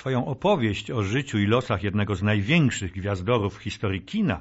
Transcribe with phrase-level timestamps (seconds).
[0.00, 4.40] Swoją opowieść o życiu i losach jednego z największych gwiazdorów w historii kina,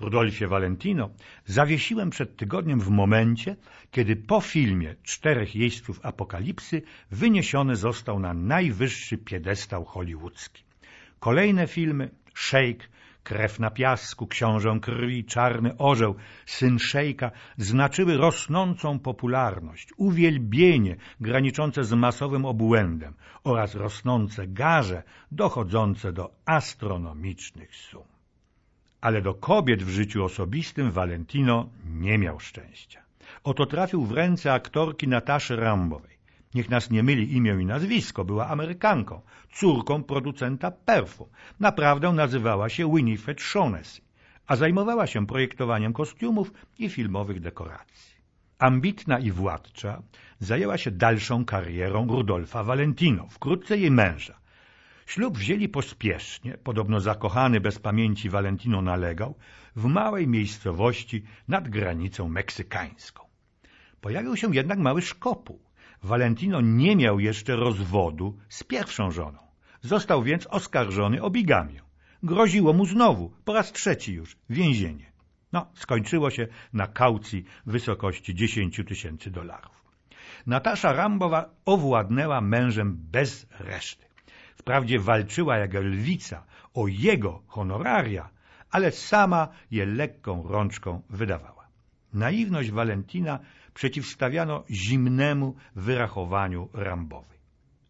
[0.00, 1.10] Rudolfie Valentino,
[1.46, 3.56] zawiesiłem przed tygodniem w momencie,
[3.90, 10.62] kiedy po filmie Czterech Jeźdźców Apokalipsy wyniesiony został na najwyższy piedestał hollywoodzki.
[11.20, 12.86] Kolejne filmy Shake,
[13.22, 16.14] Krew na piasku, Książę krwi, Czarny orzeł,
[16.46, 23.14] Syn Szejka znaczyły rosnącą popularność, uwielbienie graniczące z masowym obłędem
[23.44, 28.04] oraz rosnące garze dochodzące do astronomicznych sum.
[29.00, 33.02] Ale do kobiet w życiu osobistym Valentino nie miał szczęścia.
[33.44, 36.09] Oto trafił w ręce aktorki Nataszy Rambowej.
[36.54, 39.20] Niech nas nie myli imię i nazwisko, była Amerykanką,
[39.52, 41.28] córką producenta perfum.
[41.60, 44.00] Naprawdę nazywała się Winifred Shaughnessy,
[44.46, 48.20] a zajmowała się projektowaniem kostiumów i filmowych dekoracji.
[48.58, 50.02] Ambitna i władcza
[50.38, 54.40] zajęła się dalszą karierą Rudolfa Valentino, wkrótce jej męża.
[55.06, 59.34] Ślub wzięli pospiesznie, podobno zakochany bez pamięci Valentino nalegał,
[59.76, 63.24] w małej miejscowości nad granicą meksykańską.
[64.00, 65.69] Pojawił się jednak mały szkopuł.
[66.02, 69.38] Valentino nie miał jeszcze rozwodu z pierwszą żoną.
[69.82, 71.80] Został więc oskarżony o bigamię.
[72.22, 75.12] Groziło mu znowu, po raz trzeci już, więzienie.
[75.52, 79.84] No, skończyło się na kaucji w wysokości 10 tysięcy dolarów.
[80.46, 84.06] Natasza Rambowa owładnęła mężem bez reszty.
[84.56, 88.28] Wprawdzie walczyła jak lwica o jego honoraria,
[88.70, 91.68] ale sama je lekką rączką wydawała.
[92.12, 93.38] Naiwność Valentina
[93.74, 97.38] przeciwstawiano zimnemu wyrachowaniu Rambowej.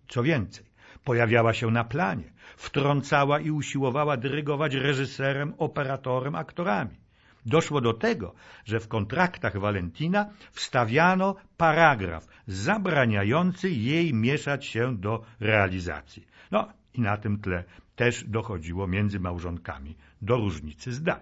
[0.08, 0.66] Co więcej,
[1.04, 7.00] pojawiała się na planie, wtrącała i usiłowała dyrygować reżyserem, operatorem, aktorami.
[7.46, 16.26] Doszło do tego, że w kontraktach Valentina wstawiano paragraf zabraniający jej mieszać się do realizacji.
[16.50, 17.64] No i na tym tle
[17.96, 21.20] też dochodziło między małżonkami do różnicy zdań.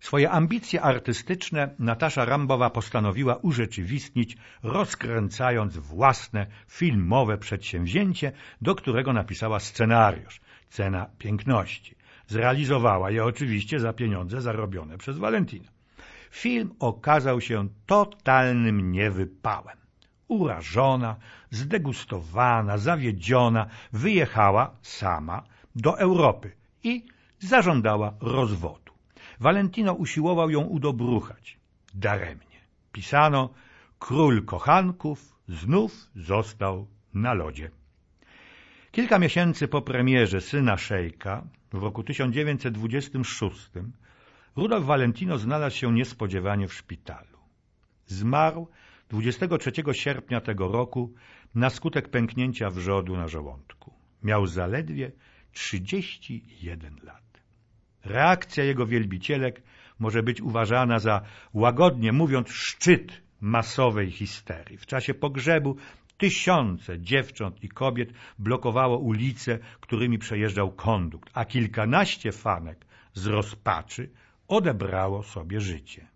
[0.00, 10.40] Swoje ambicje artystyczne Natasza Rambowa postanowiła urzeczywistnić, rozkręcając własne filmowe przedsięwzięcie, do którego napisała scenariusz
[10.68, 11.96] Cena Piękności.
[12.26, 15.70] Zrealizowała je oczywiście za pieniądze zarobione przez Valentina.
[16.30, 19.76] Film okazał się totalnym niewypałem.
[20.28, 21.16] Urażona,
[21.50, 25.42] zdegustowana, zawiedziona, wyjechała sama
[25.76, 27.06] do Europy i
[27.38, 28.85] zażądała rozwodu.
[29.40, 31.58] Valentino usiłował ją udobruchać.
[31.94, 32.60] Daremnie.
[32.92, 33.50] Pisano,
[33.98, 37.70] król kochanków znów został na lodzie.
[38.92, 43.70] Kilka miesięcy po premierze Syna Szejka w roku 1926
[44.56, 47.38] Rudolf Valentino znalazł się niespodziewanie w szpitalu.
[48.06, 48.68] Zmarł
[49.08, 51.14] 23 sierpnia tego roku
[51.54, 53.92] na skutek pęknięcia wrzodu na żołądku.
[54.22, 55.12] Miał zaledwie
[55.52, 57.25] 31 lat.
[58.06, 59.62] Reakcja jego wielbicielek
[59.98, 61.22] może być uważana za,
[61.54, 64.78] łagodnie mówiąc, szczyt masowej histerii.
[64.78, 65.76] W czasie pogrzebu
[66.18, 74.10] tysiące dziewcząt i kobiet blokowało ulice, którymi przejeżdżał kondukt, a kilkanaście fanek z rozpaczy
[74.48, 76.06] odebrało sobie życie.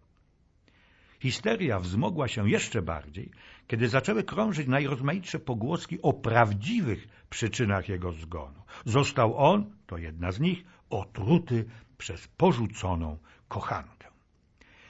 [1.21, 3.31] Histeria wzmogła się jeszcze bardziej,
[3.67, 8.62] kiedy zaczęły krążyć najrozmaitsze pogłoski o prawdziwych przyczynach jego zgonu.
[8.84, 11.65] Został on, to jedna z nich, otruty
[11.99, 13.19] przez porzuconą
[13.49, 14.09] kochankę.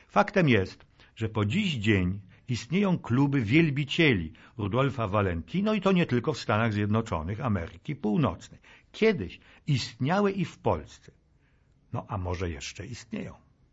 [0.08, 6.32] Faktem jest, że po dziś dzień istnieją kluby wielbicieli Rudolfa Valentino i to nie tylko
[6.32, 8.60] w Stanach Zjednoczonych Ameryki Północnej.
[8.92, 11.12] Kiedyś istniały i w Polsce.
[11.92, 13.34] No a może jeszcze istnieją.